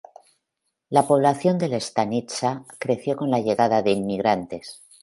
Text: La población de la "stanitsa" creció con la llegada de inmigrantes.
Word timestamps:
La 0.89 1.05
población 1.05 1.59
de 1.59 1.67
la 1.67 1.79
"stanitsa" 1.79 2.65
creció 2.79 3.15
con 3.15 3.29
la 3.29 3.39
llegada 3.41 3.83
de 3.83 3.91
inmigrantes. 3.91 4.81